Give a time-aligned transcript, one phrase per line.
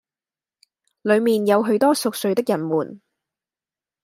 [1.03, 3.01] 裏面有許多熟睡的人們，